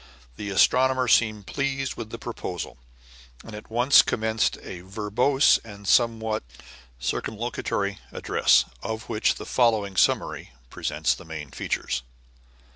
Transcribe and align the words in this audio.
The 0.35 0.49
astronomer 0.49 1.07
seemed 1.07 1.45
pleased 1.45 1.93
with 1.95 2.09
the 2.09 2.17
proposal, 2.17 2.79
and 3.43 3.53
at 3.53 3.69
once 3.69 4.01
commenced 4.01 4.57
a 4.63 4.81
verbose 4.81 5.59
and 5.63 5.87
somewhat 5.87 6.41
circumlocutory 6.99 7.99
address, 8.11 8.65
of 8.81 9.09
which 9.09 9.35
the 9.35 9.45
following 9.45 9.95
summary 9.95 10.53
presents 10.71 11.13
the 11.13 11.23
main 11.23 11.51
features. 11.51 12.01